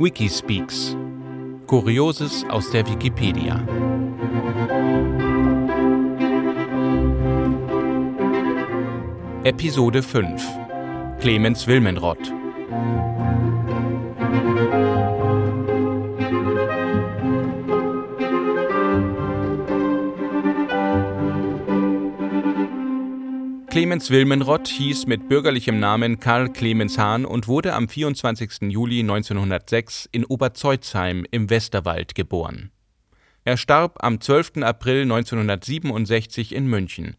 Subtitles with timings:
[0.00, 0.96] Wikispeaks.
[1.66, 3.62] Kurioses aus der Wikipedia.
[9.44, 10.42] Episode 5
[11.20, 12.32] Clemens Wilmenrott
[23.70, 28.62] Clemens Wilmenrott hieß mit bürgerlichem Namen Karl Clemens Hahn und wurde am 24.
[28.62, 32.72] Juli 1906 in Oberzeuzheim im Westerwald geboren.
[33.44, 34.64] Er starb am 12.
[34.64, 37.16] April 1967 in München.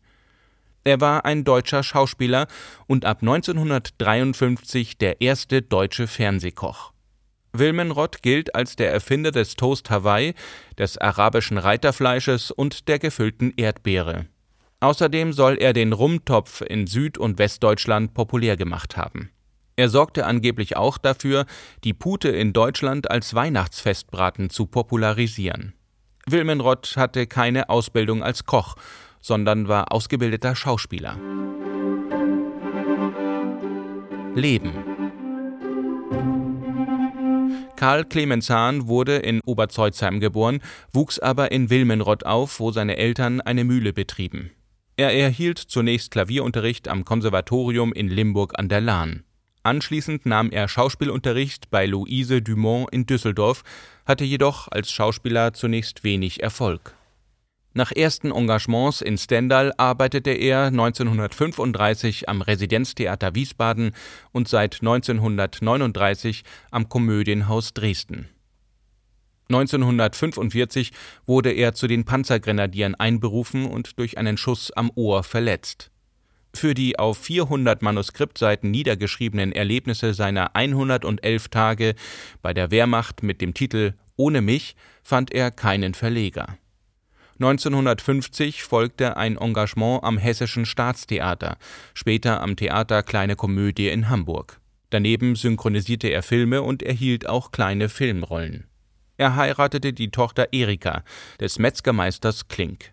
[0.83, 2.47] Er war ein deutscher Schauspieler
[2.85, 6.91] und ab 1953 der erste deutsche Fernsehkoch.
[7.53, 10.33] Wilmenrott gilt als der Erfinder des Toast Hawaii,
[10.77, 14.25] des arabischen Reiterfleisches und der gefüllten Erdbeere.
[14.81, 19.29] Außerdem soll er den Rumtopf in Süd- und Westdeutschland populär gemacht haben.
[19.75, 21.45] Er sorgte angeblich auch dafür,
[21.83, 25.73] die Pute in Deutschland als Weihnachtsfestbraten zu popularisieren.
[26.27, 28.75] Wilmenrott hatte keine Ausbildung als Koch,
[29.21, 31.17] sondern war ausgebildeter Schauspieler.
[34.33, 34.71] Leben
[37.75, 40.59] Karl Clemens Hahn wurde in Oberzeuzheim geboren,
[40.91, 44.51] wuchs aber in Wilmenrott auf, wo seine Eltern eine Mühle betrieben.
[45.01, 49.23] Er erhielt zunächst Klavierunterricht am Konservatorium in Limburg an der Lahn.
[49.63, 53.63] Anschließend nahm er Schauspielunterricht bei Louise Dumont in Düsseldorf,
[54.05, 56.93] hatte jedoch als Schauspieler zunächst wenig Erfolg.
[57.73, 63.95] Nach ersten Engagements in Stendal arbeitete er 1935 am Residenztheater Wiesbaden
[64.31, 68.29] und seit 1939 am Komödienhaus Dresden
[69.53, 70.91] 1945
[71.25, 75.91] wurde er zu den Panzergrenadieren einberufen und durch einen Schuss am Ohr verletzt.
[76.53, 81.95] Für die auf 400 Manuskriptseiten niedergeschriebenen Erlebnisse seiner 111 Tage
[82.41, 86.57] bei der Wehrmacht mit dem Titel Ohne mich fand er keinen Verleger.
[87.39, 91.57] 1950 folgte ein Engagement am Hessischen Staatstheater,
[91.93, 94.59] später am Theater Kleine Komödie in Hamburg.
[94.91, 98.65] Daneben synchronisierte er Filme und erhielt auch kleine Filmrollen.
[99.21, 101.03] Er heiratete die Tochter Erika
[101.39, 102.91] des Metzgermeisters Klink.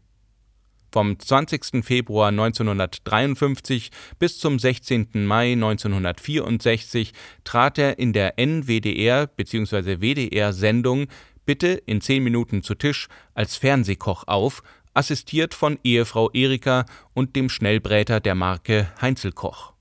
[0.93, 1.83] Vom 20.
[1.83, 5.25] Februar 1953 bis zum 16.
[5.25, 10.03] Mai 1964 trat er in der NWDR bzw.
[10.03, 11.07] WDR-Sendung
[11.47, 14.63] Bitte in 10 Minuten zu Tisch als Fernsehkoch auf,
[14.93, 16.85] assistiert von Ehefrau Erika
[17.15, 19.73] und dem Schnellbräter der Marke Heinzelkoch.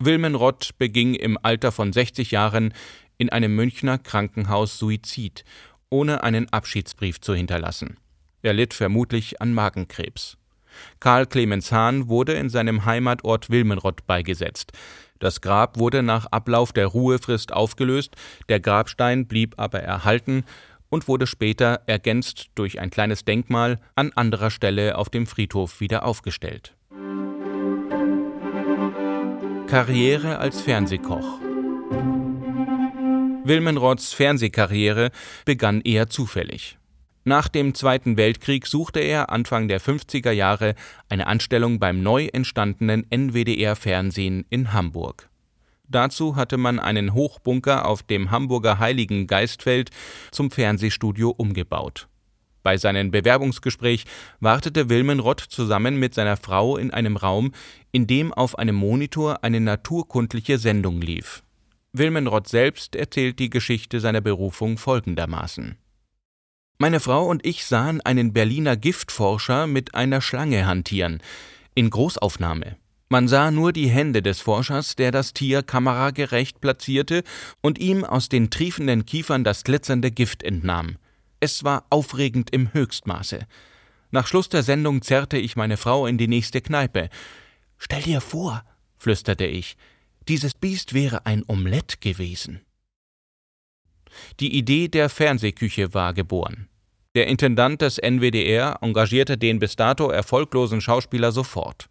[0.00, 2.72] Wilmenrott beging im Alter von 60 Jahren
[3.20, 5.44] in einem Münchner Krankenhaus Suizid,
[5.90, 7.98] ohne einen Abschiedsbrief zu hinterlassen.
[8.40, 10.38] Er litt vermutlich an Magenkrebs.
[11.00, 14.72] Karl Clemens Hahn wurde in seinem Heimatort Wilmenrott beigesetzt.
[15.18, 18.16] Das Grab wurde nach Ablauf der Ruhefrist aufgelöst,
[18.48, 20.44] der Grabstein blieb aber erhalten
[20.88, 26.06] und wurde später ergänzt durch ein kleines Denkmal an anderer Stelle auf dem Friedhof wieder
[26.06, 26.74] aufgestellt.
[29.66, 31.49] Karriere als Fernsehkoch
[33.50, 35.10] Wilmenrotts Fernsehkarriere
[35.44, 36.78] begann eher zufällig.
[37.24, 40.76] Nach dem Zweiten Weltkrieg suchte er Anfang der 50er Jahre
[41.08, 45.28] eine Anstellung beim neu entstandenen NWDR Fernsehen in Hamburg.
[45.88, 49.90] Dazu hatte man einen Hochbunker auf dem Hamburger Heiligen Geistfeld
[50.30, 52.06] zum Fernsehstudio umgebaut.
[52.62, 54.04] Bei seinem Bewerbungsgespräch
[54.38, 57.50] wartete Wilmenrott zusammen mit seiner Frau in einem Raum,
[57.90, 61.42] in dem auf einem Monitor eine naturkundliche Sendung lief.
[61.92, 65.76] Wilmenrott selbst erzählt die Geschichte seiner Berufung folgendermaßen.
[66.78, 71.20] Meine Frau und ich sahen einen Berliner Giftforscher mit einer Schlange hantieren,
[71.74, 72.76] in Großaufnahme.
[73.08, 77.24] Man sah nur die Hände des Forschers, der das Tier kameragerecht platzierte
[77.60, 80.96] und ihm aus den triefenden Kiefern das glitzernde Gift entnahm.
[81.40, 83.40] Es war aufregend im Höchstmaße.
[84.12, 87.10] Nach Schluss der Sendung zerrte ich meine Frau in die nächste Kneipe.
[87.78, 88.64] Stell dir vor,
[88.96, 89.76] flüsterte ich,
[90.30, 92.60] dieses Biest wäre ein Omelett gewesen.
[94.38, 96.68] Die Idee der Fernsehküche war geboren.
[97.16, 101.90] Der Intendant des NWDR engagierte den bis dato erfolglosen Schauspieler sofort.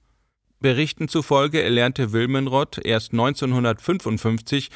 [0.61, 4.69] Berichten zufolge erlernte Wilmenrott erst 1955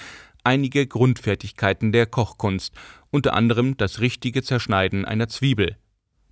[0.44, 2.74] einige Grundfertigkeiten der Kochkunst,
[3.12, 5.78] unter anderem das richtige Zerschneiden einer Zwiebel,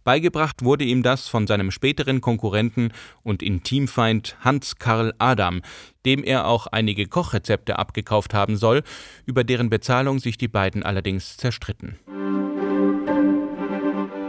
[0.03, 2.91] Beigebracht wurde ihm das von seinem späteren Konkurrenten
[3.23, 5.61] und Intimfeind Hans Karl Adam,
[6.05, 8.83] dem er auch einige Kochrezepte abgekauft haben soll,
[9.25, 11.99] über deren Bezahlung sich die beiden allerdings zerstritten.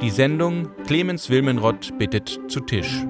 [0.02, 3.04] Die Sendung Clemens Wilmenrott bittet zu Tisch.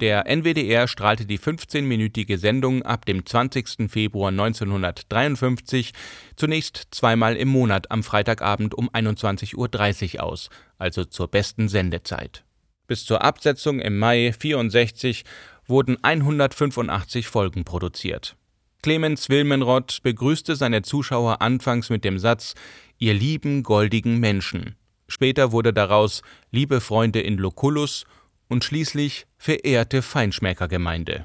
[0.00, 3.90] Der NWDR strahlte die 15-minütige Sendung ab dem 20.
[3.90, 5.92] Februar 1953
[6.36, 10.48] zunächst zweimal im Monat am Freitagabend um 21.30 Uhr aus,
[10.78, 12.44] also zur besten Sendezeit.
[12.86, 15.24] Bis zur Absetzung im Mai 64
[15.66, 18.36] wurden 185 Folgen produziert.
[18.82, 22.54] Clemens Wilmenrod begrüßte seine Zuschauer anfangs mit dem Satz
[22.98, 24.76] Ihr lieben goldigen Menschen.
[25.08, 28.06] Später wurde daraus Liebe Freunde in Lucullus
[28.50, 31.24] und schließlich verehrte Feinschmeckergemeinde.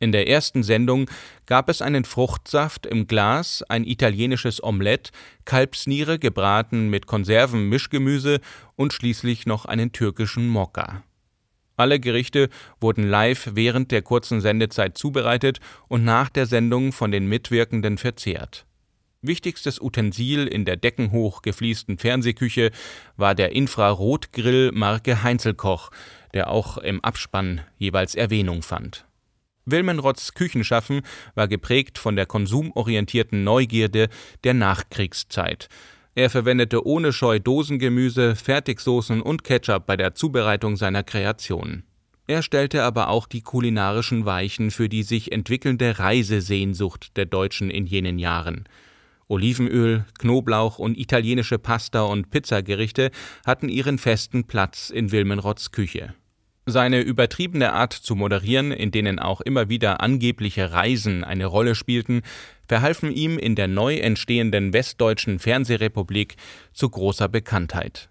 [0.00, 1.10] In der ersten Sendung
[1.46, 5.12] gab es einen Fruchtsaft im Glas, ein italienisches Omelett,
[5.44, 8.40] Kalbsniere gebraten mit Konserven, Mischgemüse
[8.76, 11.02] und schließlich noch einen türkischen Mokka.
[11.76, 15.58] Alle Gerichte wurden live während der kurzen Sendezeit zubereitet
[15.88, 18.66] und nach der Sendung von den Mitwirkenden verzehrt.
[19.22, 22.70] Wichtigstes Utensil in der deckenhoch gefliesten Fernsehküche
[23.16, 25.90] war der Infrarotgrill Marke Heinzelkoch,
[26.34, 29.06] der auch im Abspann jeweils Erwähnung fand.
[29.66, 31.02] Wilmenrods Küchenschaffen
[31.34, 34.08] war geprägt von der konsumorientierten Neugierde
[34.44, 35.68] der Nachkriegszeit.
[36.14, 41.84] Er verwendete ohne Scheu Dosengemüse, Fertigsoßen und Ketchup bei der Zubereitung seiner Kreation.
[42.26, 47.86] Er stellte aber auch die kulinarischen Weichen für die sich entwickelnde Reisesehnsucht der Deutschen in
[47.86, 48.64] jenen Jahren.
[49.28, 53.10] Olivenöl, Knoblauch und italienische Pasta- und Pizzagerichte
[53.46, 56.14] hatten ihren festen Platz in Wilmenrods Küche.
[56.66, 62.22] Seine übertriebene Art zu moderieren, in denen auch immer wieder angebliche Reisen eine Rolle spielten,
[62.66, 66.36] verhalfen ihm in der neu entstehenden westdeutschen Fernsehrepublik
[66.72, 68.08] zu großer Bekanntheit.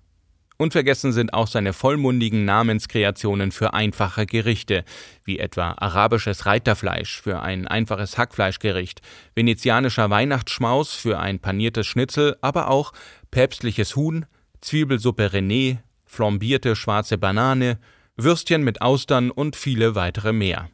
[0.58, 4.86] Unvergessen sind auch seine vollmundigen Namenskreationen für einfache Gerichte,
[5.26, 9.02] wie etwa arabisches Reiterfleisch für ein einfaches Hackfleischgericht,
[9.34, 12.94] venezianischer Weihnachtsschmaus für ein paniertes Schnitzel, aber auch
[13.32, 14.28] päpstliches Huhn,
[14.62, 17.80] Zwiebelsuppe René, flambierte schwarze Banane,
[18.15, 20.69] Würstchen mit Austern und viele weitere mehr.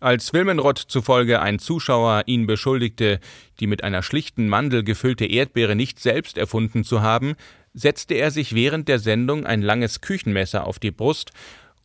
[0.00, 3.20] Als Wilmenrod zufolge ein Zuschauer ihn beschuldigte,
[3.60, 7.34] die mit einer schlichten Mandel gefüllte Erdbeere nicht selbst erfunden zu haben,
[7.74, 11.30] setzte er sich während der Sendung ein langes Küchenmesser auf die Brust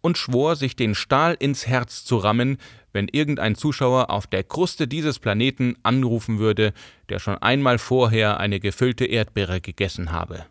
[0.02, 2.58] und schwor, sich den Stahl ins Herz zu rammen,
[2.94, 6.74] wenn irgendein Zuschauer auf der Kruste dieses Planeten anrufen würde,
[7.10, 10.46] der schon einmal vorher eine gefüllte Erdbeere gegessen habe.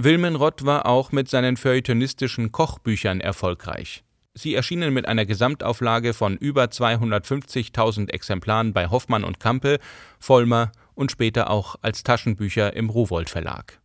[0.00, 4.04] Wilmenrod war auch mit seinen feuilletonistischen Kochbüchern erfolgreich.
[4.32, 9.80] Sie erschienen mit einer Gesamtauflage von über 250.000 Exemplaren bei Hoffmann und Campe,
[10.20, 13.80] Vollmer und später auch als Taschenbücher im Rowold Verlag.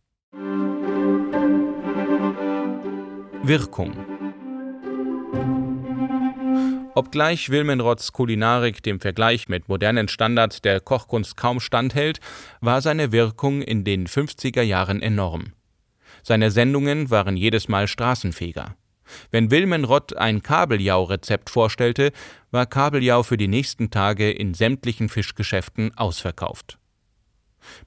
[3.42, 3.92] Wirkung
[6.94, 12.20] Obgleich Wilmenrods Kulinarik dem Vergleich mit modernen Standards der Kochkunst kaum standhält,
[12.60, 15.54] war seine Wirkung in den 50er Jahren enorm.
[16.24, 18.74] Seine Sendungen waren jedes Mal Straßenfeger.
[19.30, 22.12] Wenn Wilmenrott ein Kabeljau-Rezept vorstellte,
[22.50, 26.78] war Kabeljau für die nächsten Tage in sämtlichen Fischgeschäften ausverkauft.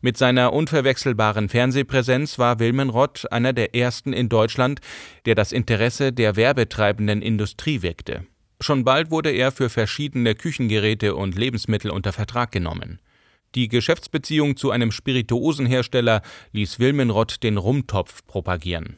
[0.02, 4.82] Mit seiner unverwechselbaren Fernsehpräsenz war Wilmenrott einer der ersten in Deutschland,
[5.26, 8.26] der das Interesse der werbetreibenden Industrie weckte.
[8.62, 13.00] Schon bald wurde er für verschiedene Küchengeräte und Lebensmittel unter Vertrag genommen.
[13.56, 16.22] Die Geschäftsbeziehung zu einem Spirituosenhersteller
[16.52, 18.98] ließ Wilmenrott den Rumtopf propagieren.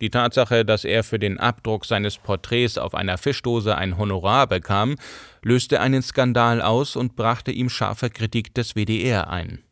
[0.00, 4.96] Die Tatsache, dass er für den Abdruck seines Porträts auf einer Fischdose ein Honorar bekam,
[5.42, 9.62] löste einen Skandal aus und brachte ihm scharfe Kritik des WDR ein.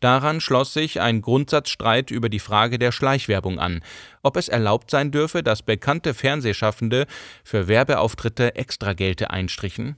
[0.00, 3.82] Daran schloss sich ein Grundsatzstreit über die Frage der Schleichwerbung an,
[4.22, 7.06] ob es erlaubt sein dürfe, dass bekannte Fernsehschaffende
[7.44, 9.96] für Werbeauftritte Extragelte einstrichen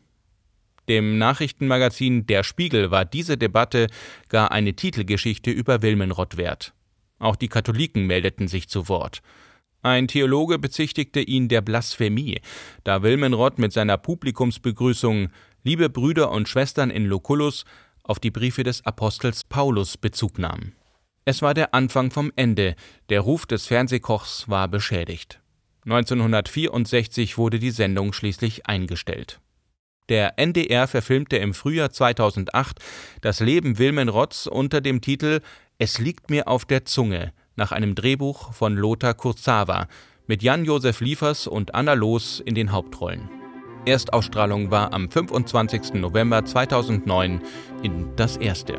[0.89, 3.87] dem Nachrichtenmagazin Der Spiegel war diese Debatte
[4.29, 6.75] gar eine Titelgeschichte über Wilmenrott wert.
[7.19, 9.23] Auch die Katholiken meldeten sich zu Wort.
[9.83, 12.41] Ein Theologe bezichtigte ihn der Blasphemie,
[12.85, 15.31] da Wilmenrott mit seiner Publikumsbegrüßung
[15.65, 17.65] Liebe Brüder und Schwestern in Lucullus
[18.03, 20.73] auf die Briefe des Apostels Paulus Bezug nahm.
[21.25, 22.75] Es war der Anfang vom Ende,
[23.09, 25.41] der Ruf des Fernsehkochs war beschädigt.
[25.85, 29.41] 1964 wurde die Sendung schließlich eingestellt.
[30.13, 32.81] Der NDR verfilmte im Frühjahr 2008
[33.23, 35.41] das Leben Wilmenrotts unter dem Titel
[35.79, 39.89] Es liegt mir auf der Zunge nach einem Drehbuch von Lothar Kurzawa
[40.27, 43.31] mit Jan-Josef Liefers und Anna Loos in den Hauptrollen.
[43.87, 45.95] Erstausstrahlung war am 25.
[45.95, 47.41] November 2009
[47.83, 48.75] in Das Erste.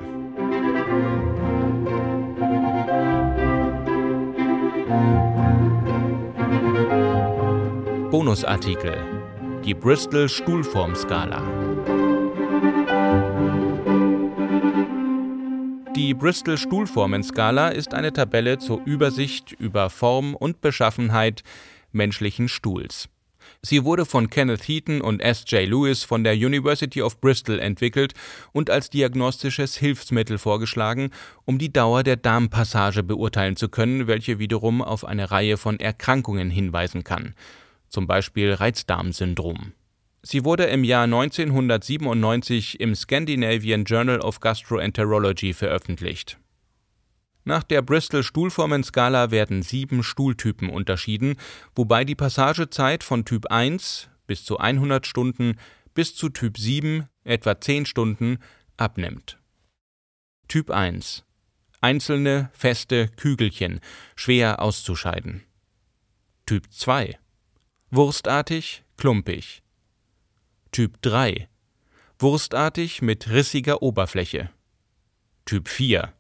[8.12, 9.23] Bonusartikel
[9.64, 11.42] die Bristol Stuhlformskala.
[15.96, 21.44] Die Bristol Stuhlformenskala ist eine Tabelle zur Übersicht über Form und Beschaffenheit
[21.94, 23.08] menschlichen Stuhls.
[23.62, 25.66] Sie wurde von Kenneth Heaton und S.J.
[25.66, 28.14] Lewis von der University of Bristol entwickelt
[28.52, 31.12] und als diagnostisches Hilfsmittel vorgeschlagen,
[31.46, 36.50] um die Dauer der Darmpassage beurteilen zu können, welche wiederum auf eine Reihe von Erkrankungen
[36.50, 37.34] hinweisen kann,
[37.94, 39.74] zum Beispiel Reizdarmsyndrom.
[40.24, 46.40] Sie wurde im Jahr 1997 im Scandinavian Journal of Gastroenterology veröffentlicht.
[47.46, 51.36] Nach der Bristol-Stuhlformenskala werden sieben Stuhltypen unterschieden,
[51.76, 55.58] wobei die Passagezeit von Typ 1 bis zu 100 Stunden
[55.94, 58.40] bis zu Typ 7 etwa 10 Stunden
[58.78, 59.38] abnimmt.
[60.48, 61.26] Typ 1
[61.82, 63.82] Einzelne feste Kügelchen,
[64.16, 65.44] schwer auszuscheiden.
[66.46, 67.20] Typ 2
[67.96, 69.62] Wurstartig, klumpig.
[70.72, 71.48] Typ 3
[72.18, 74.50] Wurstartig mit rissiger Oberfläche.
[75.46, 76.12] Typ 4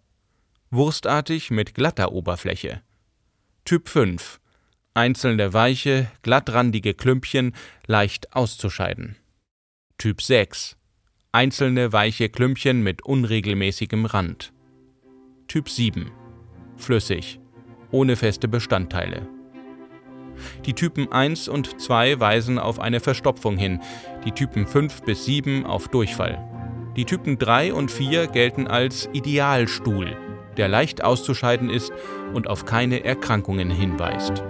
[0.70, 2.84] wurstartig mit glatter Oberfläche.
[3.66, 4.40] Typ 5
[4.94, 7.56] einzelne weiche, glattrandige Klümpchen
[7.88, 9.16] leicht auszuscheiden.
[9.98, 10.78] Typ 6
[11.32, 14.54] einzelne weiche Klümpchen mit unregelmäßigem Rand.
[15.48, 16.12] Typ 7
[16.78, 17.40] flüssig,
[17.90, 19.28] ohne feste Bestandteile.
[20.66, 23.82] Die Typen 1 und 2 weisen auf eine Verstopfung hin,
[24.26, 26.44] die Typen 5 bis 7 auf Durchfall.
[26.96, 30.16] Die Typen 3 und 4 gelten als Idealstuhl,
[30.58, 31.92] der leicht auszuscheiden ist
[32.34, 34.44] und auf keine Erkrankungen hinweist.